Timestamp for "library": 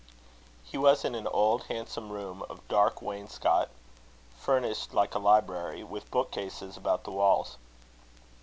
5.19-5.83